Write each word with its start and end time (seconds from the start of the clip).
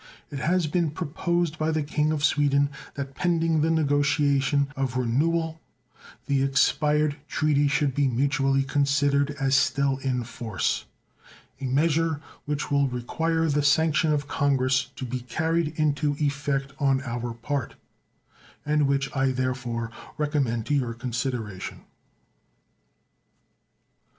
It 0.31 0.39
has 0.39 0.65
been 0.65 0.89
proposed 0.89 1.59
by 1.59 1.69
the 1.69 1.83
King 1.83 2.11
of 2.11 2.23
Sweden 2.25 2.71
that 2.95 3.13
pending 3.13 3.61
the 3.61 3.69
negotiation 3.69 4.69
of 4.75 4.97
renewal 4.97 5.61
the 6.25 6.41
expired 6.41 7.17
treaty 7.27 7.67
should 7.67 7.93
be 7.93 8.07
mutually 8.07 8.63
considered 8.63 9.29
as 9.39 9.53
still 9.53 9.97
in 9.97 10.23
force, 10.23 10.85
a 11.59 11.65
measure 11.65 12.19
which 12.45 12.71
will 12.71 12.87
require 12.87 13.47
the 13.47 13.61
sanction 13.61 14.11
of 14.11 14.27
Congress 14.27 14.85
to 14.95 15.05
be 15.05 15.19
carried 15.19 15.77
into 15.79 16.15
effect 16.19 16.73
on 16.79 17.03
our 17.03 17.35
part, 17.35 17.75
and 18.65 18.87
which 18.87 19.15
I 19.15 19.29
therefore 19.31 19.91
recommend 20.17 20.65
to 20.65 20.73
your 20.73 20.95
consideration. 20.95 21.81